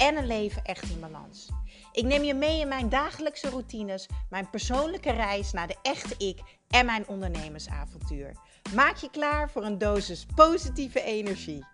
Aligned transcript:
en 0.00 0.16
een 0.16 0.26
leven 0.26 0.64
echt 0.64 0.90
in 0.90 1.00
balans. 1.00 1.48
Ik 1.92 2.04
neem 2.04 2.22
je 2.22 2.34
mee 2.34 2.60
in 2.60 2.68
mijn 2.68 2.88
dagelijkse 2.88 3.50
routines, 3.50 4.08
mijn 4.30 4.50
persoonlijke 4.50 5.10
reis 5.10 5.52
naar 5.52 5.66
de 5.66 5.76
echte 5.82 6.14
ik 6.26 6.40
en 6.68 6.86
mijn 6.86 7.08
ondernemersavontuur. 7.08 8.36
Maak 8.74 8.96
je 8.96 9.10
klaar 9.10 9.50
voor 9.50 9.64
een 9.64 9.78
dosis 9.78 10.26
positieve 10.34 11.02
energie. 11.02 11.66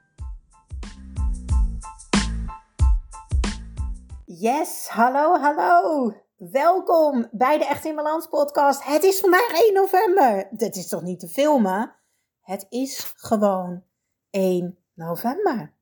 Yes, 4.24 4.88
hallo, 4.88 5.38
hallo. 5.38 6.12
Welkom 6.36 7.28
bij 7.30 7.58
de 7.58 7.66
Echt 7.66 7.84
in 7.84 7.94
Balans 7.94 8.26
podcast. 8.26 8.84
Het 8.84 9.02
is 9.02 9.20
vandaag 9.20 9.48
1 9.48 9.74
november. 9.74 10.48
Dit 10.50 10.76
is 10.76 10.88
toch 10.88 11.02
niet 11.02 11.20
te 11.20 11.28
filmen? 11.28 11.94
Het 12.42 12.66
is 12.68 13.12
gewoon 13.16 13.82
1 14.30 14.78
november. 14.94 15.75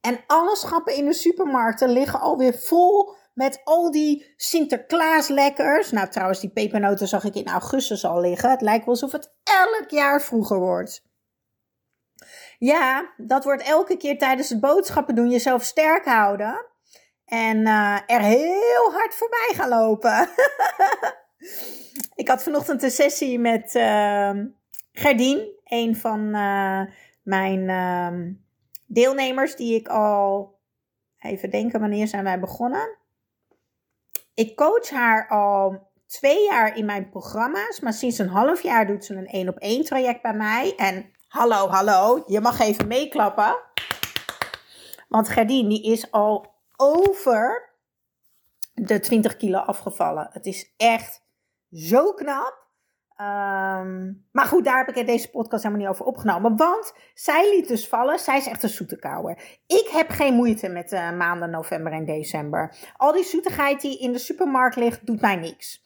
En 0.00 0.20
alle 0.26 0.56
schappen 0.56 0.96
in 0.96 1.04
de 1.04 1.12
supermarkten 1.12 1.88
liggen 1.88 2.20
alweer 2.20 2.54
vol 2.54 3.14
met 3.34 3.60
al 3.64 3.90
die 3.90 4.32
Sinterklaas 4.36 5.28
lekkers. 5.28 5.90
Nou, 5.90 6.08
trouwens, 6.08 6.40
die 6.40 6.50
pepernoten 6.50 7.08
zag 7.08 7.24
ik 7.24 7.34
in 7.34 7.48
augustus 7.48 8.04
al 8.04 8.20
liggen. 8.20 8.50
Het 8.50 8.60
lijkt 8.60 8.84
wel 8.84 8.94
alsof 8.94 9.12
het 9.12 9.34
elk 9.42 9.90
jaar 9.90 10.22
vroeger 10.22 10.58
wordt. 10.58 11.10
Ja, 12.58 13.12
dat 13.16 13.44
wordt 13.44 13.62
elke 13.62 13.96
keer 13.96 14.18
tijdens 14.18 14.48
het 14.48 14.60
boodschappen 14.60 15.14
doen 15.14 15.30
jezelf 15.30 15.62
sterk 15.62 16.04
houden. 16.04 16.66
En 17.24 17.56
uh, 17.56 17.98
er 18.06 18.20
heel 18.20 18.92
hard 18.92 19.14
voorbij 19.14 19.50
gaan 19.54 19.68
lopen. 19.68 20.28
ik 22.22 22.28
had 22.28 22.42
vanochtend 22.42 22.82
een 22.82 22.90
sessie 22.90 23.38
met 23.38 23.74
uh, 23.74 24.30
Gerdien, 24.92 25.60
een 25.64 25.96
van 25.96 26.20
uh, 26.36 26.80
mijn 27.22 27.68
ehm, 27.68 28.32
deelnemers 28.92 29.56
die 29.56 29.74
ik 29.74 29.88
al, 29.88 30.58
even 31.18 31.50
denken 31.50 31.80
wanneer 31.80 32.08
zijn 32.08 32.24
wij 32.24 32.40
begonnen. 32.40 32.98
Ik 34.34 34.56
coach 34.56 34.90
haar 34.90 35.28
al 35.28 35.90
twee 36.06 36.44
jaar 36.44 36.76
in 36.76 36.84
mijn 36.84 37.10
programma's, 37.10 37.80
maar 37.80 37.92
sinds 37.92 38.18
een 38.18 38.28
half 38.28 38.62
jaar 38.62 38.86
doet 38.86 39.04
ze 39.04 39.14
een 39.14 39.26
één 39.26 39.48
op 39.48 39.58
één 39.58 39.84
traject 39.84 40.22
bij 40.22 40.34
mij. 40.34 40.74
En 40.76 41.12
hallo, 41.28 41.68
hallo, 41.68 42.22
je 42.26 42.40
mag 42.40 42.60
even 42.60 42.86
meeklappen. 42.86 43.56
Want 45.08 45.28
Gerdien 45.28 45.68
die 45.68 45.82
is 45.82 46.10
al 46.10 46.54
over 46.76 47.70
de 48.74 49.00
20 49.00 49.36
kilo 49.36 49.58
afgevallen. 49.58 50.28
Het 50.32 50.46
is 50.46 50.72
echt 50.76 51.22
zo 51.70 52.12
knap. 52.12 52.61
Um, 53.22 54.24
maar 54.32 54.46
goed, 54.46 54.64
daar 54.64 54.84
heb 54.84 54.96
ik 54.96 55.06
deze 55.06 55.30
podcast 55.30 55.62
helemaal 55.62 55.84
niet 55.84 55.94
over 55.94 56.06
opgenomen. 56.06 56.56
Want 56.56 56.92
zij 57.14 57.54
liet 57.54 57.68
dus 57.68 57.88
vallen. 57.88 58.18
Zij 58.18 58.36
is 58.36 58.46
echt 58.46 58.62
een 58.62 58.68
zoete 58.68 59.36
Ik 59.66 59.88
heb 59.92 60.10
geen 60.10 60.34
moeite 60.34 60.68
met 60.68 60.88
de 60.88 61.14
maanden 61.16 61.50
november 61.50 61.92
en 61.92 62.04
december. 62.04 62.74
Al 62.96 63.12
die 63.12 63.24
zoetigheid 63.24 63.80
die 63.80 63.98
in 63.98 64.12
de 64.12 64.18
supermarkt 64.18 64.76
ligt, 64.76 65.06
doet 65.06 65.20
mij 65.20 65.36
niks. 65.36 65.82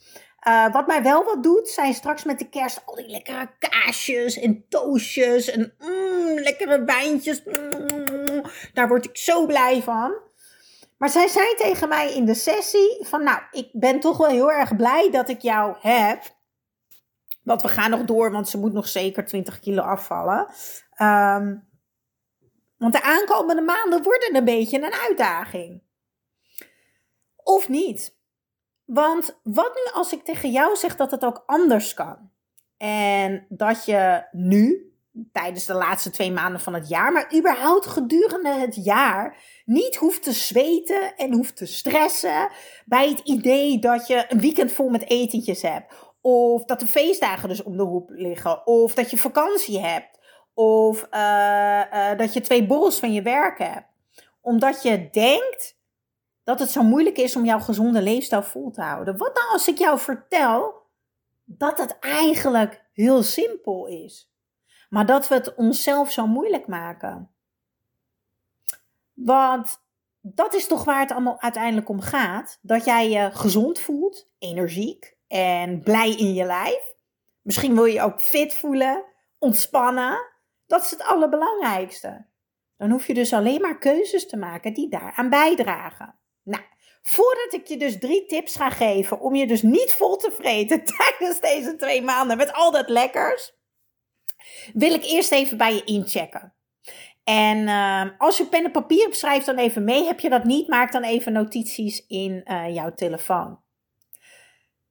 Uh, 0.48 0.72
wat 0.72 0.86
mij 0.86 1.02
wel 1.02 1.24
wat 1.24 1.42
doet, 1.42 1.68
zijn 1.68 1.94
straks 1.94 2.24
met 2.24 2.38
de 2.38 2.48
kerst 2.48 2.82
al 2.84 2.94
die 2.94 3.08
lekkere 3.08 3.48
kaasjes 3.58 4.38
en 4.38 4.64
toastjes 4.68 5.50
en 5.50 5.74
mm, 5.78 6.38
lekkere 6.38 6.84
wijntjes. 6.84 7.42
Mm, 7.44 8.42
daar 8.72 8.88
word 8.88 9.04
ik 9.04 9.16
zo 9.16 9.46
blij 9.46 9.82
van. 9.82 10.14
Maar 10.98 11.08
zij 11.08 11.28
zei 11.28 11.54
tegen 11.54 11.88
mij 11.88 12.14
in 12.14 12.24
de 12.24 12.34
sessie 12.34 12.98
van, 13.00 13.22
nou, 13.22 13.40
ik 13.50 13.68
ben 13.72 14.00
toch 14.00 14.16
wel 14.16 14.28
heel 14.28 14.52
erg 14.52 14.76
blij 14.76 15.10
dat 15.10 15.28
ik 15.28 15.40
jou 15.40 15.76
heb. 15.80 16.35
Want 17.46 17.62
we 17.62 17.68
gaan 17.68 17.90
nog 17.90 18.04
door, 18.04 18.30
want 18.30 18.48
ze 18.48 18.58
moet 18.58 18.72
nog 18.72 18.88
zeker 18.88 19.24
20 19.24 19.58
kilo 19.58 19.82
afvallen. 19.82 20.46
Um, 21.02 21.68
want 22.76 22.92
de 22.92 23.02
aankomende 23.02 23.62
maanden 23.62 24.02
worden 24.02 24.36
een 24.36 24.44
beetje 24.44 24.82
een 24.82 24.92
uitdaging. 24.92 25.82
Of 27.36 27.68
niet? 27.68 28.16
Want 28.84 29.40
wat 29.42 29.74
nu 29.74 29.92
als 29.92 30.12
ik 30.12 30.24
tegen 30.24 30.50
jou 30.50 30.76
zeg 30.76 30.96
dat 30.96 31.10
het 31.10 31.24
ook 31.24 31.42
anders 31.46 31.94
kan? 31.94 32.30
En 32.76 33.46
dat 33.48 33.84
je 33.84 34.26
nu, 34.32 34.92
tijdens 35.32 35.64
de 35.64 35.74
laatste 35.74 36.10
twee 36.10 36.32
maanden 36.32 36.60
van 36.60 36.74
het 36.74 36.88
jaar, 36.88 37.12
maar 37.12 37.34
überhaupt 37.36 37.86
gedurende 37.86 38.52
het 38.52 38.84
jaar, 38.84 39.36
niet 39.64 39.96
hoeft 39.96 40.22
te 40.22 40.32
zweten 40.32 41.16
en 41.16 41.32
hoeft 41.32 41.56
te 41.56 41.66
stressen 41.66 42.48
bij 42.84 43.08
het 43.08 43.20
idee 43.20 43.78
dat 43.78 44.06
je 44.06 44.24
een 44.28 44.40
weekend 44.40 44.72
vol 44.72 44.88
met 44.88 45.08
etentjes 45.08 45.62
hebt. 45.62 45.92
Of 46.28 46.64
dat 46.64 46.80
de 46.80 46.86
feestdagen 46.86 47.48
dus 47.48 47.62
om 47.62 47.76
de 47.76 47.82
hoek 47.82 48.10
liggen. 48.10 48.66
Of 48.66 48.94
dat 48.94 49.10
je 49.10 49.18
vakantie 49.18 49.80
hebt. 49.80 50.20
Of 50.54 51.06
uh, 51.14 51.82
uh, 51.92 52.18
dat 52.18 52.32
je 52.32 52.40
twee 52.40 52.66
borrels 52.66 52.98
van 52.98 53.12
je 53.12 53.22
werk 53.22 53.58
hebt. 53.58 53.86
Omdat 54.40 54.82
je 54.82 55.10
denkt 55.10 55.78
dat 56.44 56.58
het 56.58 56.70
zo 56.70 56.82
moeilijk 56.82 57.16
is 57.16 57.36
om 57.36 57.44
jouw 57.44 57.58
gezonde 57.58 58.02
leefstijl 58.02 58.42
vol 58.42 58.70
te 58.70 58.82
houden. 58.82 59.16
Wat 59.16 59.34
nou 59.34 59.52
als 59.52 59.68
ik 59.68 59.78
jou 59.78 59.98
vertel 59.98 60.74
dat 61.44 61.78
het 61.78 61.98
eigenlijk 61.98 62.84
heel 62.92 63.22
simpel 63.22 63.86
is. 63.86 64.30
Maar 64.88 65.06
dat 65.06 65.28
we 65.28 65.34
het 65.34 65.54
onszelf 65.54 66.12
zo 66.12 66.26
moeilijk 66.26 66.66
maken. 66.66 67.30
Want 69.12 69.80
dat 70.20 70.54
is 70.54 70.66
toch 70.66 70.84
waar 70.84 71.00
het 71.00 71.12
allemaal 71.12 71.40
uiteindelijk 71.40 71.88
om 71.88 72.00
gaat. 72.00 72.58
Dat 72.62 72.84
jij 72.84 73.10
je 73.10 73.30
gezond 73.32 73.78
voelt, 73.78 74.28
energiek, 74.38 75.15
en 75.28 75.80
blij 75.80 76.10
in 76.10 76.34
je 76.34 76.44
lijf. 76.44 76.94
Misschien 77.42 77.74
wil 77.74 77.84
je 77.84 78.02
ook 78.02 78.20
fit 78.20 78.54
voelen, 78.54 79.04
ontspannen. 79.38 80.18
Dat 80.66 80.82
is 80.82 80.90
het 80.90 81.02
allerbelangrijkste. 81.02 82.26
Dan 82.76 82.90
hoef 82.90 83.06
je 83.06 83.14
dus 83.14 83.32
alleen 83.32 83.60
maar 83.60 83.78
keuzes 83.78 84.28
te 84.28 84.36
maken 84.36 84.74
die 84.74 84.88
daaraan 84.88 85.28
bijdragen. 85.28 86.18
Nou, 86.42 86.62
voordat 87.02 87.52
ik 87.52 87.66
je 87.66 87.76
dus 87.76 87.98
drie 87.98 88.26
tips 88.26 88.56
ga 88.56 88.70
geven 88.70 89.20
om 89.20 89.34
je 89.34 89.46
dus 89.46 89.62
niet 89.62 89.92
vol 89.92 90.16
te 90.16 90.30
vreten 90.30 90.84
tijdens 90.96 91.40
deze 91.40 91.76
twee 91.76 92.02
maanden 92.02 92.36
met 92.36 92.52
al 92.52 92.70
dat 92.70 92.88
lekkers, 92.88 93.54
wil 94.72 94.94
ik 94.94 95.04
eerst 95.04 95.32
even 95.32 95.56
bij 95.56 95.74
je 95.74 95.84
inchecken. 95.84 96.54
En 97.24 97.58
uh, 97.58 98.18
als 98.18 98.36
je 98.36 98.46
pen 98.46 98.64
en 98.64 98.70
papier 98.70 99.02
hebt, 99.02 99.16
schrijf 99.16 99.44
dan 99.44 99.56
even 99.56 99.84
mee. 99.84 100.04
Heb 100.04 100.20
je 100.20 100.28
dat 100.28 100.44
niet, 100.44 100.68
maak 100.68 100.92
dan 100.92 101.02
even 101.02 101.32
notities 101.32 102.06
in 102.06 102.44
uh, 102.44 102.74
jouw 102.74 102.94
telefoon. 102.94 103.60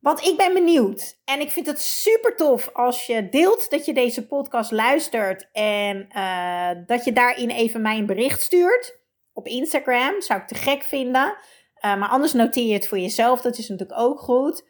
Want 0.06 0.22
ik 0.22 0.38
ben 0.38 0.54
benieuwd. 0.54 1.20
En 1.24 1.40
ik 1.40 1.52
vind 1.52 1.66
het 1.66 1.82
super 1.82 2.36
tof 2.36 2.70
als 2.74 3.06
je 3.06 3.30
deelt 3.30 3.70
dat 3.70 3.86
je 3.86 3.94
deze 3.94 4.28
podcast 4.28 4.72
luistert. 4.72 5.52
En 5.52 6.08
uh, 6.16 6.70
dat 6.86 7.06
je 7.06 7.14
daarin 7.14 7.50
even 7.50 7.82
mij 7.82 7.98
een 7.98 8.06
bericht 8.06 8.42
stuurt. 8.42 9.00
Op 9.34 9.48
Instagram. 9.48 10.22
Zou 10.22 10.42
ik 10.42 10.48
te 10.48 10.56
gek 10.56 10.84
vinden. 10.84 11.26
Uh, 11.26 11.36
maar 11.82 12.10
anders 12.10 12.34
noteer 12.34 12.68
je 12.68 12.74
het 12.74 12.88
voor 12.88 13.00
jezelf. 13.00 13.42
Dat 13.42 13.58
is 13.58 13.70
natuurlijk 13.70 14.00
ook 14.00 14.20
goed. 14.20 14.68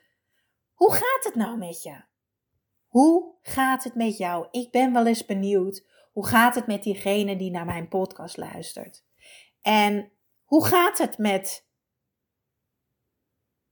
Hoe 0.74 0.94
gaat 0.94 1.24
het 1.24 1.36
nou 1.36 1.58
met 1.58 1.84
je? 1.84 2.04
Hoe 2.88 3.34
gaat 3.42 3.84
het 3.84 3.96
met 3.96 4.18
jou? 4.18 4.48
Ik 4.52 4.72
ben 4.72 4.94
wel 4.94 5.06
eens 5.06 5.26
benieuwd. 5.26 5.86
Hoe 6.12 6.28
gaat 6.28 6.56
het 6.56 6.68
met 6.68 6.84
diegene 6.84 7.36
die 7.36 7.52
naar 7.52 7.66
mijn 7.66 7.88
podcast 7.88 8.38
luistert? 8.38 9.04
En 9.62 10.12
hoe 10.44 10.66
gaat 10.66 10.98
het 10.98 11.18
met 11.18 11.66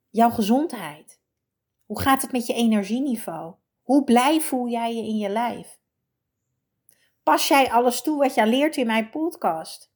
jouw 0.10 0.30
gezondheid? 0.30 1.22
Hoe 1.86 2.02
gaat 2.02 2.22
het 2.22 2.32
met 2.32 2.46
je 2.46 2.54
energieniveau? 2.54 3.54
Hoe 3.82 4.04
blij 4.04 4.42
voel 4.42 4.70
jij 4.70 4.96
je 4.96 5.02
in 5.02 5.18
je 5.18 5.30
lijf? 5.30 5.80
Pas 7.24 7.48
jij 7.48 7.72
alles 7.72 8.02
toe 8.02 8.18
wat 8.18 8.34
jij 8.34 8.48
leert 8.48 8.78
in 8.78 8.88
mijn 8.88 9.10
podcast? 9.10 9.92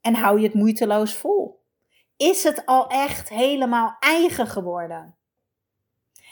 En 0.00 0.14
hou 0.14 0.38
je 0.38 0.46
het 0.46 0.54
moeiteloos 0.54 1.14
vol? 1.14 1.64
Is 2.16 2.42
het 2.42 2.66
al 2.66 2.86
echt 2.86 3.28
helemaal 3.28 3.96
eigen 4.00 4.46
geworden? 4.46 5.16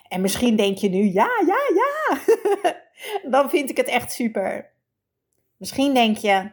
En 0.08 0.20
misschien 0.20 0.56
denk 0.56 0.78
je 0.78 0.88
nu, 0.88 1.12
ja, 1.12 1.28
ja, 1.46 1.58
ja. 1.74 2.20
Dan 3.30 3.50
vind 3.50 3.70
ik 3.70 3.76
het 3.76 3.88
echt 3.88 4.12
super. 4.12 4.74
Misschien 5.56 5.94
denk 5.94 6.16
je, 6.16 6.50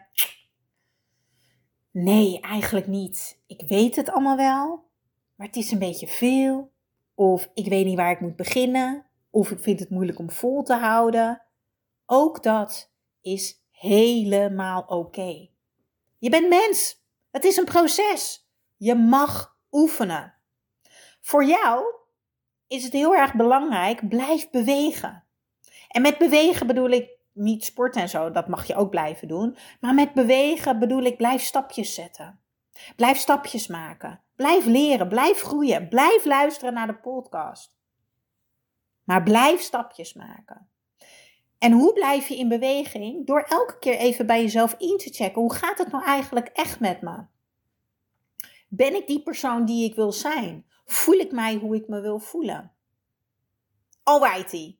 nee, 1.92 2.40
eigenlijk 2.40 2.88
niet. 2.88 3.42
Ik 3.48 3.64
weet 3.68 3.96
het 3.96 4.10
allemaal 4.10 4.38
wel, 4.38 4.86
maar 5.36 5.48
het 5.48 5.56
is 5.56 5.72
een 5.72 5.80
beetje 5.80 6.08
veel. 6.08 6.73
Of 7.16 7.50
ik 7.54 7.68
weet 7.68 7.86
niet 7.86 7.98
waar 7.98 8.12
ik 8.12 8.20
moet 8.20 8.36
beginnen. 8.36 9.06
Of 9.30 9.52
ik 9.52 9.60
vind 9.60 9.80
het 9.80 9.90
moeilijk 9.90 10.20
om 10.20 10.32
vol 10.32 10.64
te 10.64 10.74
houden. 10.74 11.42
Ook 12.06 12.44
dat 12.44 12.92
is 13.22 13.64
helemaal 13.72 14.84
oké. 14.88 15.50
Je 16.18 16.30
bent 16.30 16.50
mens. 16.50 17.02
Het 17.32 17.44
is 17.44 17.58
een 17.58 17.66
proces. 17.66 18.48
Je 18.78 18.96
mag 18.96 19.58
oefenen. 19.72 20.34
Voor 21.22 21.46
jou 21.46 21.86
is 22.68 22.84
het 22.84 22.94
heel 22.94 23.16
erg 23.16 23.34
belangrijk, 23.34 24.10
blijf 24.10 24.50
bewegen. 24.50 25.24
En 25.88 26.02
met 26.02 26.18
bewegen 26.18 26.68
bedoel 26.68 26.90
ik 26.90 27.10
niet 27.34 27.66
sporten 27.66 28.02
en 28.02 28.10
zo, 28.10 28.32
dat 28.32 28.48
mag 28.48 28.68
je 28.68 28.76
ook 28.76 28.90
blijven 28.90 29.28
doen. 29.28 29.58
Maar 29.80 29.94
met 29.94 30.14
bewegen 30.14 30.80
bedoel 30.80 31.02
ik 31.04 31.18
blijf 31.18 31.42
stapjes 31.42 31.94
zetten. 31.94 32.40
Blijf 32.96 33.18
stapjes 33.18 33.68
maken. 33.68 34.23
Blijf 34.36 34.66
leren, 34.66 35.08
blijf 35.08 35.42
groeien, 35.42 35.90
blijf 35.90 36.26
luisteren 36.26 36.74
naar 36.74 36.88
de 36.88 36.98
podcast. 36.98 37.76
Maar 39.04 39.24
blijf 39.24 39.62
stapjes 39.62 40.14
maken. 40.14 40.70
En 41.58 41.72
hoe 41.72 41.94
blijf 41.94 42.28
je 42.28 42.38
in 42.38 42.48
beweging? 42.48 43.26
Door 43.26 43.42
elke 43.42 43.80
keer 43.80 43.98
even 43.98 44.26
bij 44.26 44.42
jezelf 44.42 44.76
in 44.78 44.98
te 44.98 45.10
checken. 45.14 45.42
Hoe 45.42 45.54
gaat 45.54 45.78
het 45.78 45.92
nou 45.92 46.04
eigenlijk 46.04 46.48
echt 46.48 46.80
met 46.80 47.02
me? 47.02 47.26
Ben 48.70 48.96
ik 48.96 49.08
die 49.08 49.24
persoon 49.24 49.66
die 49.66 49.90
ik 49.90 49.96
wil 49.96 50.12
zijn? 50.12 50.66
Voel 50.86 51.16
ik 51.16 51.32
mij 51.32 51.56
hoe 51.56 51.76
ik 51.76 51.88
me 51.88 52.02
wil 52.02 52.20
voelen? 52.20 52.72
Alrighty. 54.04 54.78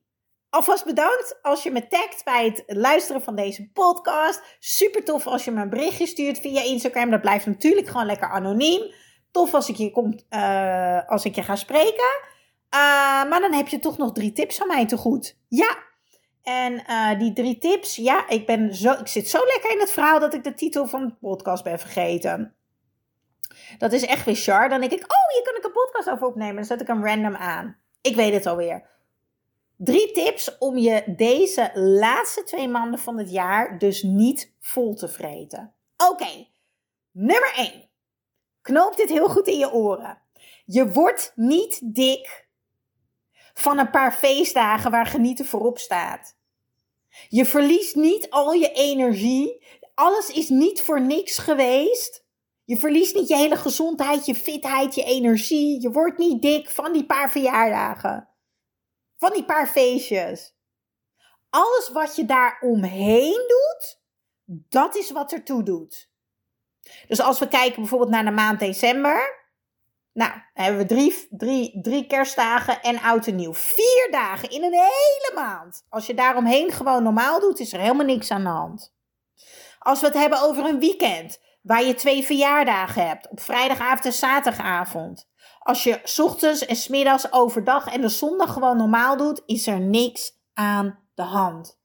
Alvast 0.50 0.84
bedankt 0.84 1.38
als 1.42 1.62
je 1.62 1.70
me 1.70 1.86
tagt 1.86 2.24
bij 2.24 2.44
het 2.44 2.62
luisteren 2.66 3.22
van 3.22 3.36
deze 3.36 3.70
podcast. 3.70 4.56
Super 4.58 5.04
tof 5.04 5.26
als 5.26 5.44
je 5.44 5.50
me 5.50 5.62
een 5.62 5.68
berichtje 5.68 6.06
stuurt 6.06 6.38
via 6.38 6.62
Instagram. 6.62 7.10
Dat 7.10 7.20
blijft 7.20 7.46
natuurlijk 7.46 7.86
gewoon 7.86 8.06
lekker 8.06 8.30
anoniem. 8.30 8.92
Tof 9.34 9.54
als 9.54 9.68
ik 9.68 9.76
je, 9.76 9.90
komt, 9.90 10.26
uh, 10.30 11.08
als 11.08 11.24
ik 11.24 11.34
je 11.34 11.42
ga 11.42 11.56
spreken. 11.56 12.18
Uh, 12.74 12.80
maar 13.30 13.40
dan 13.40 13.52
heb 13.52 13.68
je 13.68 13.78
toch 13.78 13.98
nog 13.98 14.12
drie 14.12 14.32
tips 14.32 14.56
van 14.56 14.66
mij 14.66 14.86
te 14.86 14.96
goed. 14.96 15.38
Ja. 15.48 15.76
En 16.42 16.72
uh, 16.72 17.18
die 17.18 17.32
drie 17.32 17.58
tips, 17.58 17.96
ja, 17.96 18.28
ik, 18.28 18.46
ben 18.46 18.74
zo, 18.74 18.92
ik 18.92 19.06
zit 19.06 19.28
zo 19.28 19.38
lekker 19.44 19.70
in 19.70 19.80
het 19.80 19.90
verhaal 19.90 20.20
dat 20.20 20.34
ik 20.34 20.44
de 20.44 20.54
titel 20.54 20.86
van 20.86 21.06
de 21.06 21.14
podcast 21.14 21.64
ben 21.64 21.78
vergeten. 21.78 22.54
Dat 23.78 23.92
is 23.92 24.04
echt 24.06 24.24
weer 24.24 24.34
char. 24.34 24.68
Dan 24.68 24.80
denk 24.80 24.92
ik, 24.92 25.02
oh, 25.02 25.34
hier 25.34 25.42
kan 25.42 25.56
ik 25.56 25.64
een 25.64 25.72
podcast 25.72 26.10
over 26.10 26.26
opnemen. 26.26 26.54
Dan 26.54 26.64
zet 26.64 26.80
ik 26.80 26.86
hem 26.86 27.06
random 27.06 27.34
aan. 27.34 27.76
Ik 28.00 28.16
weet 28.16 28.32
het 28.32 28.46
alweer. 28.46 28.90
Drie 29.76 30.12
tips 30.12 30.58
om 30.58 30.76
je 30.76 31.14
deze 31.16 31.70
laatste 31.74 32.42
twee 32.42 32.68
maanden 32.68 32.98
van 32.98 33.18
het 33.18 33.30
jaar 33.30 33.78
dus 33.78 34.02
niet 34.02 34.54
vol 34.60 34.94
te 34.94 35.08
vreten. 35.08 35.74
Oké, 36.10 36.46
nummer 37.12 37.52
1. 37.56 37.92
Knoop 38.64 38.96
dit 38.96 39.08
heel 39.08 39.28
goed 39.28 39.46
in 39.46 39.58
je 39.58 39.72
oren. 39.72 40.22
Je 40.64 40.92
wordt 40.92 41.32
niet 41.34 41.94
dik 41.94 42.48
van 43.54 43.78
een 43.78 43.90
paar 43.90 44.12
feestdagen 44.12 44.90
waar 44.90 45.06
genieten 45.06 45.44
voorop 45.44 45.78
staat. 45.78 46.36
Je 47.28 47.44
verliest 47.44 47.94
niet 47.94 48.30
al 48.30 48.52
je 48.52 48.72
energie. 48.72 49.66
Alles 49.94 50.30
is 50.30 50.48
niet 50.48 50.82
voor 50.82 51.00
niks 51.00 51.38
geweest. 51.38 52.24
Je 52.64 52.76
verliest 52.76 53.14
niet 53.14 53.28
je 53.28 53.36
hele 53.36 53.56
gezondheid, 53.56 54.26
je 54.26 54.34
fitheid, 54.34 54.94
je 54.94 55.04
energie. 55.04 55.80
Je 55.80 55.90
wordt 55.90 56.18
niet 56.18 56.42
dik 56.42 56.70
van 56.70 56.92
die 56.92 57.06
paar 57.06 57.30
verjaardagen. 57.30 58.28
Van 59.16 59.32
die 59.32 59.44
paar 59.44 59.68
feestjes. 59.68 60.54
Alles 61.50 61.90
wat 61.92 62.16
je 62.16 62.24
daar 62.24 62.58
omheen 62.60 63.44
doet, 63.48 64.00
dat 64.68 64.96
is 64.96 65.10
wat 65.10 65.32
ertoe 65.32 65.62
doet. 65.62 66.12
Dus 67.08 67.20
als 67.20 67.38
we 67.38 67.48
kijken 67.48 67.80
bijvoorbeeld 67.80 68.10
naar 68.10 68.24
de 68.24 68.30
maand 68.30 68.60
december. 68.60 69.42
Nou, 70.12 70.32
hebben 70.52 70.80
we 70.80 70.86
drie, 70.86 71.26
drie, 71.30 71.80
drie 71.82 72.06
kerstdagen 72.06 72.82
en 72.82 73.00
oud 73.00 73.26
en 73.26 73.36
nieuw. 73.36 73.54
Vier 73.54 74.08
dagen 74.10 74.50
in 74.50 74.62
een 74.62 74.72
hele 74.72 75.32
maand. 75.34 75.86
Als 75.88 76.06
je 76.06 76.14
daaromheen 76.14 76.72
gewoon 76.72 77.02
normaal 77.02 77.40
doet, 77.40 77.60
is 77.60 77.72
er 77.72 77.80
helemaal 77.80 78.06
niks 78.06 78.30
aan 78.30 78.42
de 78.42 78.48
hand. 78.48 78.94
Als 79.78 80.00
we 80.00 80.06
het 80.06 80.16
hebben 80.16 80.42
over 80.42 80.64
een 80.64 80.78
weekend, 80.78 81.40
waar 81.62 81.84
je 81.84 81.94
twee 81.94 82.24
verjaardagen 82.24 83.06
hebt, 83.06 83.30
op 83.30 83.40
vrijdagavond 83.40 84.04
en 84.04 84.12
zaterdagavond. 84.12 85.28
Als 85.58 85.84
je 85.84 86.14
ochtends 86.22 86.66
en 86.66 86.76
smiddags 86.76 87.32
overdag 87.32 87.86
en 87.86 88.00
de 88.00 88.08
zondag 88.08 88.52
gewoon 88.52 88.76
normaal 88.76 89.16
doet, 89.16 89.42
is 89.46 89.66
er 89.66 89.80
niks 89.80 90.32
aan 90.52 90.98
de 91.14 91.22
hand. 91.22 91.80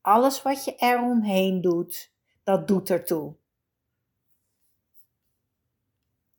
Alles 0.00 0.42
wat 0.42 0.64
je 0.64 0.74
eromheen 0.76 1.60
doet, 1.60 2.12
dat 2.44 2.68
doet 2.68 2.90
ertoe. 2.90 3.36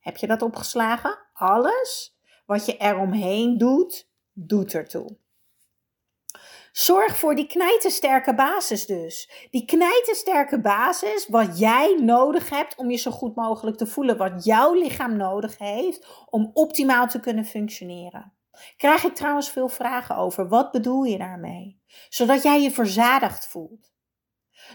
Heb 0.05 0.17
je 0.17 0.27
dat 0.27 0.41
opgeslagen? 0.41 1.17
Alles 1.33 2.17
wat 2.45 2.65
je 2.65 2.77
eromheen 2.77 3.57
doet, 3.57 4.09
doet 4.33 4.73
ertoe. 4.73 5.17
Zorg 6.71 7.17
voor 7.17 7.35
die 7.35 7.47
knijtersterke 7.47 8.35
basis 8.35 8.85
dus. 8.85 9.47
Die 9.51 9.65
knijtersterke 9.65 10.61
basis, 10.61 11.27
wat 11.27 11.59
jij 11.59 11.97
nodig 12.01 12.49
hebt 12.49 12.75
om 12.75 12.91
je 12.91 12.97
zo 12.97 13.11
goed 13.11 13.35
mogelijk 13.35 13.77
te 13.77 13.87
voelen. 13.87 14.17
Wat 14.17 14.45
jouw 14.45 14.73
lichaam 14.73 15.17
nodig 15.17 15.57
heeft 15.57 16.07
om 16.29 16.51
optimaal 16.53 17.07
te 17.07 17.19
kunnen 17.19 17.45
functioneren. 17.45 18.33
Krijg 18.77 19.03
ik 19.03 19.15
trouwens 19.15 19.49
veel 19.49 19.69
vragen 19.69 20.15
over. 20.17 20.47
Wat 20.47 20.71
bedoel 20.71 21.03
je 21.03 21.17
daarmee? 21.17 21.81
Zodat 22.09 22.43
jij 22.43 22.61
je 22.61 22.71
verzadigd 22.71 23.47
voelt. 23.47 23.93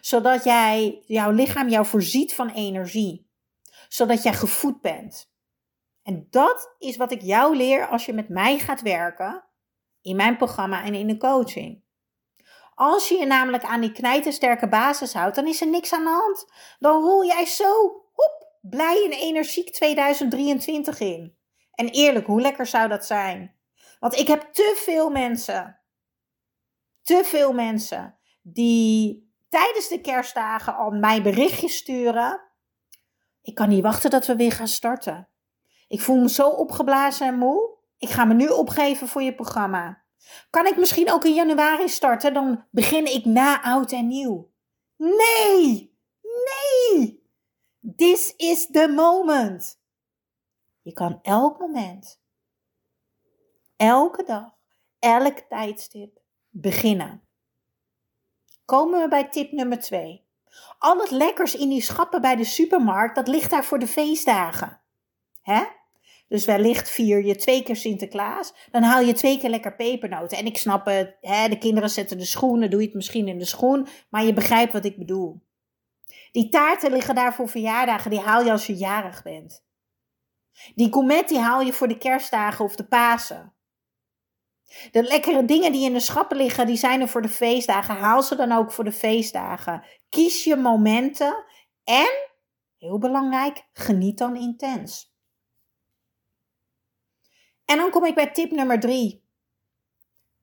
Zodat 0.01 0.45
jij, 0.45 1.03
jouw 1.07 1.31
lichaam 1.31 1.69
jou 1.69 1.87
voorziet 1.87 2.35
van 2.35 2.49
energie. 2.49 3.30
Zodat 3.93 4.23
jij 4.23 4.35
gevoed 4.35 4.81
bent. 4.81 5.33
En 6.03 6.27
dat 6.31 6.75
is 6.79 6.97
wat 6.97 7.13
ik 7.13 7.23
jou 7.23 7.57
leer 7.57 7.89
als 7.89 8.07
je 8.07 8.13
met 8.13 8.29
mij 8.29 8.59
gaat 8.59 8.81
werken 8.81 9.45
in 10.03 10.17
mijn 10.17 10.37
programma 10.37 10.85
en 10.85 10.95
in 10.95 11.07
de 11.07 11.17
coaching. 11.17 11.83
Als 12.75 13.09
je 13.09 13.19
je 13.19 13.27
namelijk 13.27 13.65
aan 13.65 13.81
die 13.81 13.93
knijtersterke 13.93 14.69
basis 14.69 15.13
houdt, 15.13 15.37
dan 15.37 15.47
is 15.47 15.61
er 15.61 15.69
niks 15.69 15.93
aan 15.93 16.05
de 16.05 16.11
hand. 16.11 16.47
Dan 16.79 17.03
rol 17.03 17.25
jij 17.25 17.47
zo, 17.47 18.03
blij 18.61 19.05
en 19.05 19.13
energiek 19.13 19.73
2023 19.73 21.01
in. 21.01 21.37
En 21.75 21.89
eerlijk, 21.89 22.27
hoe 22.27 22.41
lekker 22.41 22.67
zou 22.67 22.89
dat 22.89 23.07
zijn? 23.07 23.57
Want 23.99 24.19
ik 24.19 24.27
heb 24.27 24.53
te 24.53 24.75
veel 24.85 25.11
mensen, 25.11 25.81
te 27.03 27.25
veel 27.25 27.53
mensen, 27.53 28.19
die 28.43 29.29
tijdens 29.49 29.89
de 29.89 30.01
kerstdagen 30.01 30.77
al 30.77 30.91
mij 30.91 31.23
berichtjes 31.23 31.77
sturen. 31.77 32.50
Ik 33.43 33.55
kan 33.55 33.69
niet 33.69 33.83
wachten 33.83 34.11
dat 34.11 34.27
we 34.27 34.37
weer 34.37 34.53
gaan 34.53 34.69
starten. 34.69 35.29
Ik 35.89 36.01
voel 36.01 36.21
me 36.21 36.29
zo 36.29 36.49
opgeblazen 36.49 37.27
en 37.27 37.39
moe. 37.39 37.79
Ik 37.99 38.09
ga 38.09 38.25
me 38.25 38.35
nu 38.35 38.49
opgeven 38.49 39.09
voor 39.09 39.23
je 39.23 39.35
programma. 39.35 40.05
Kan 40.51 40.67
ik 40.67 40.77
misschien 40.77 41.13
ook 41.13 41.25
in 41.25 41.35
januari 41.35 41.89
starten? 41.89 42.35
Dan 42.35 42.67
begin 42.71 43.15
ik 43.15 43.25
na 43.25 43.63
oud 43.63 43.93
en 43.93 44.07
nieuw. 44.07 44.53
Nee! 44.97 45.99
Nee! 46.21 47.29
This 47.97 48.35
is 48.37 48.67
the 48.67 48.89
moment. 48.89 49.81
Je 50.83 50.93
kan 50.93 51.19
elk 51.23 51.59
moment, 51.59 52.21
elke 53.77 54.23
dag, 54.25 54.55
elk 54.99 55.39
tijdstip 55.39 56.21
beginnen. 56.49 57.29
Komen 58.65 59.01
we 59.01 59.09
bij 59.09 59.29
tip 59.29 59.53
nummer 59.53 59.81
2. 59.81 60.29
Al 60.79 60.99
het 60.99 61.11
lekkers 61.11 61.55
in 61.55 61.69
die 61.69 61.83
schappen 61.83 62.21
bij 62.21 62.37
de 62.37 62.45
supermarkt, 62.45 63.15
dat 63.15 63.29
ligt 63.29 63.51
daar 63.51 63.65
voor 63.65 63.79
de 63.79 63.87
feestdagen. 63.87 64.81
Hè? 65.43 65.63
Dus 66.29 66.45
wellicht 66.45 66.91
vier 66.91 67.25
je 67.25 67.37
twee 67.37 67.63
keer 67.63 67.77
Sinterklaas. 67.77 68.55
Dan 68.71 68.83
haal 68.83 69.01
je 69.01 69.13
twee 69.13 69.39
keer 69.39 69.51
lekker 69.51 69.77
pepernoten. 69.77 70.39
En 70.39 70.47
ik 70.47 70.59
snap 70.59 70.87
het, 70.87 71.17
hè, 71.21 71.49
de 71.49 71.59
kinderen 71.59 71.91
zetten 71.91 72.19
de 72.19 72.25
schoenen, 72.25 72.71
doe 72.71 72.81
je 72.81 72.87
het 72.87 72.95
misschien 72.95 73.29
in 73.29 73.39
de 73.39 73.45
schoen. 73.45 73.87
Maar 74.11 74.25
je 74.25 74.33
begrijpt 74.33 74.73
wat 74.73 74.85
ik 74.85 74.99
bedoel. 74.99 75.43
Die 76.33 76.49
taarten 76.49 76.93
liggen 76.93 77.15
daar 77.15 77.35
voor 77.35 77.49
verjaardagen, 77.49 78.11
die 78.11 78.21
haal 78.21 78.45
je 78.45 78.51
als 78.51 78.67
je 78.67 78.75
jarig 78.75 79.23
bent. 79.23 79.65
Die 80.75 80.93
gourmet 80.93 81.29
die 81.29 81.39
haal 81.39 81.61
je 81.61 81.73
voor 81.73 81.89
de 81.89 81.99
kerstdagen 81.99 82.65
of 82.65 82.77
de 82.77 82.85
Pasen. 82.85 83.53
De 84.91 85.03
lekkere 85.03 85.45
dingen 85.45 85.73
die 85.73 85.85
in 85.85 85.93
de 85.93 86.01
schappen 86.01 86.37
liggen, 86.37 86.67
die 86.67 86.77
zijn 86.77 87.01
er 87.01 87.09
voor 87.09 87.23
de 87.23 87.29
feestdagen. 87.29 87.95
Haal 87.95 88.23
ze 88.23 88.37
dan 88.37 88.53
ook 88.53 88.73
voor 88.73 88.85
de 88.85 88.93
feestdagen. 88.93 89.85
Kies 90.09 90.45
je 90.45 90.57
momenten 90.57 91.45
en, 91.85 92.29
heel 92.79 92.99
belangrijk, 92.99 93.65
geniet 93.73 94.19
dan 94.19 94.37
intens. 94.37 95.15
En 97.65 97.77
dan 97.77 97.91
kom 97.91 98.05
ik 98.05 98.15
bij 98.15 98.31
tip 98.31 98.51
nummer 98.51 98.81
drie. 98.81 99.25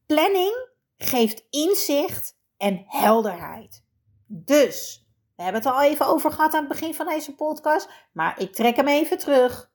Planning 0.06 0.68
geeft 0.98 1.46
inzicht 1.50 2.38
en 2.58 2.84
helderheid. 2.88 3.84
Dus, 4.28 5.06
we 5.36 5.44
hebben 5.44 5.62
het 5.62 5.72
al 5.72 5.82
even 5.82 6.06
over 6.06 6.32
gehad 6.32 6.54
aan 6.54 6.60
het 6.60 6.70
begin 6.70 6.94
van 6.94 7.08
deze 7.08 7.36
podcast, 7.36 7.90
maar 8.12 8.40
ik 8.40 8.54
trek 8.54 8.76
hem 8.76 8.88
even 8.88 9.18
terug. 9.18 9.72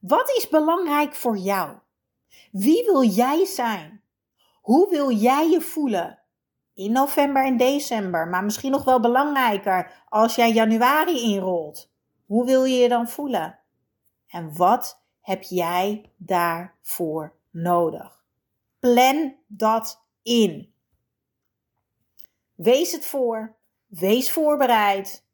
Wat 0.00 0.30
is 0.36 0.48
belangrijk 0.48 1.14
voor 1.14 1.36
jou? 1.36 1.78
Wie 2.52 2.84
wil 2.84 3.02
jij 3.04 3.44
zijn? 3.44 4.01
Hoe 4.62 4.90
wil 4.90 5.10
jij 5.10 5.50
je 5.50 5.60
voelen? 5.60 6.18
In 6.74 6.92
november 6.92 7.44
en 7.44 7.56
december, 7.56 8.28
maar 8.28 8.44
misschien 8.44 8.70
nog 8.70 8.84
wel 8.84 9.00
belangrijker 9.00 10.04
als 10.08 10.34
jij 10.34 10.52
januari 10.52 11.20
inrolt. 11.20 11.92
Hoe 12.26 12.46
wil 12.46 12.64
je 12.64 12.76
je 12.76 12.88
dan 12.88 13.08
voelen? 13.08 13.58
En 14.26 14.56
wat 14.56 15.02
heb 15.20 15.42
jij 15.42 16.12
daarvoor 16.16 17.36
nodig? 17.50 18.24
Plan 18.78 19.36
dat 19.46 20.06
in. 20.22 20.74
Wees 22.54 22.92
het 22.92 23.06
voor, 23.06 23.56
wees 23.86 24.32
voorbereid 24.32 25.26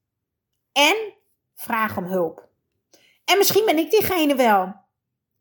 en 0.72 1.14
vraag 1.54 1.96
om 1.96 2.04
hulp. 2.04 2.48
En 3.24 3.38
misschien 3.38 3.64
ben 3.64 3.78
ik 3.78 3.90
diegene 3.90 4.34
wel. 4.34 4.74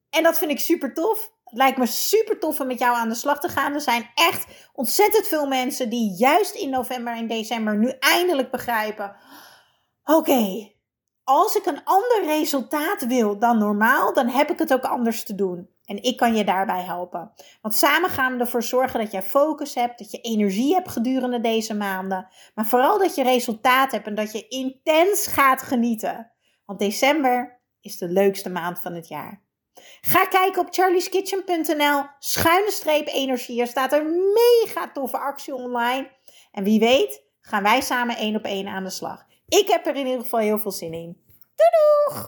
En 0.10 0.24
dat 0.24 0.38
vind 0.38 0.51
ik 0.51 0.60
super 0.60 0.94
tof. 0.94 1.36
Het 1.50 1.58
lijkt 1.58 1.77
me 1.77 1.86
super 1.86 2.39
tof 2.39 2.60
om 2.60 2.68
met 2.68 2.80
jou 2.80 2.96
aan 2.96 3.10
de 3.10 3.16
slag 3.16 3.39
te 3.39 3.50
gaan. 3.50 3.74
Er 3.74 3.82
zijn 3.82 4.10
echt 4.16 4.70
ontzettend 4.74 5.27
veel 5.27 5.48
mensen 5.48 5.89
die 5.89 6.16
juist 6.18 6.56
in 6.56 6.70
november 6.70 7.16
en 7.16 7.27
december 7.27 7.77
nu 7.77 7.94
eindelijk 8.00 8.51
begrijpen. 8.51 9.16
Oké, 10.04 10.72
als 11.24 11.56
ik 11.56 11.66
een 11.66 11.84
ander 11.84 12.24
resultaat 12.25 13.06
wil 13.06 13.39
dan 13.39 13.58
normaal, 13.58 14.13
dan 14.13 14.27
heb 14.27 14.50
ik 14.51 14.60
het 14.60 14.74
ook 14.74 14.86
anders 14.86 15.24
te 15.24 15.36
doen. 15.36 15.70
En 15.86 16.04
ik 16.04 16.18
kan 16.18 16.36
je 16.36 16.44
daarbij 16.44 16.84
helpen. 16.84 17.32
Want 17.62 17.75
samen 17.75 18.10
gaan 18.10 18.34
we 18.34 18.39
ervoor 18.39 18.63
zorgen 18.63 19.00
dat 19.00 19.12
jij 19.12 19.24
focus 19.24 19.75
hebt, 19.75 19.98
dat 19.98 20.12
je 20.12 20.22
energie 20.22 20.74
hebt 20.74 20.89
gedurende 20.89 21.42
deze 21.42 21.74
maanden. 21.74 22.27
Maar 22.56 22.66
vooral 22.66 23.00
dat 23.00 23.16
je 23.16 23.24
resultaat 23.24 23.92
hebt 23.92 24.08
en 24.08 24.16
dat 24.16 24.32
je 24.32 24.48
intens 24.48 25.27
gaat 25.27 25.62
genieten. 25.62 26.32
Want 26.66 26.80
december 26.80 27.62
is 27.82 27.98
de 27.98 28.08
leukste 28.08 28.50
maand 28.50 28.80
van 28.80 28.94
het 28.94 29.08
jaar. 29.08 29.47
Ga 30.01 30.25
kijken 30.25 30.62
op 30.62 30.74
charlieskitchen.nl, 30.74 32.03
schuine 32.19 32.72
streep 32.72 33.07
energie. 33.07 33.62
Er 33.62 33.67
staat 33.67 33.93
een 33.93 34.34
mega 34.34 34.91
toffe 34.91 35.17
actie 35.17 35.55
online. 35.55 36.12
En 36.51 36.63
wie 36.63 36.79
weet 36.79 37.24
gaan 37.41 37.63
wij 37.63 37.81
samen 37.81 38.17
één 38.17 38.36
op 38.36 38.43
één 38.43 38.67
aan 38.67 38.84
de 38.84 38.89
slag. 38.89 39.25
Ik 39.48 39.67
heb 39.67 39.86
er 39.86 39.96
in 39.96 40.05
ieder 40.05 40.22
geval 40.22 40.39
heel 40.39 40.60
veel 40.60 40.72
zin 40.72 40.93
in. 40.93 41.22
Doei 41.55 41.69
doeg! 42.05 42.25